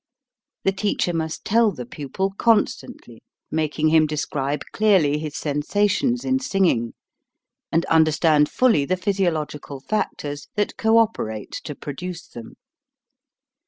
[0.63, 6.95] The teacher must tell the pupil constantly, making him describe clearly his sensations in singing,
[7.71, 12.55] and understand fully the physiological fac tors that cooperate to produce them.